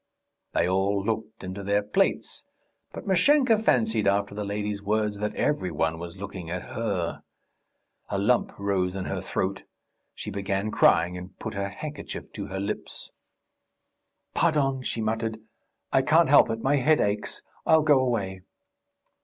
They 0.53 0.67
all 0.67 1.05
looked 1.05 1.43
into 1.43 1.61
their 1.61 1.83
plates, 1.83 2.43
but 2.91 3.05
Mashenka 3.05 3.59
fancied 3.59 4.07
after 4.07 4.33
the 4.33 4.43
lady's 4.43 4.81
words 4.81 5.19
that 5.19 5.35
every 5.35 5.69
one 5.69 5.99
was 5.99 6.17
looking 6.17 6.49
at 6.49 6.73
her. 6.75 7.21
A 8.09 8.17
lump 8.17 8.51
rose 8.57 8.95
in 8.95 9.05
her 9.05 9.21
throat; 9.21 9.61
she 10.15 10.31
began 10.31 10.71
crying 10.71 11.19
and 11.19 11.37
put 11.37 11.53
her 11.53 11.69
handkerchief 11.69 12.33
to 12.33 12.47
her 12.47 12.59
lips. 12.59 13.11
"Pardon," 14.33 14.81
she 14.81 15.01
muttered. 15.01 15.37
"I 15.93 16.01
can't 16.01 16.29
help 16.29 16.49
it. 16.49 16.61
My 16.63 16.77
head 16.77 16.99
aches. 16.99 17.43
I'll 17.67 17.83
go 17.83 17.99
away." 17.99 18.41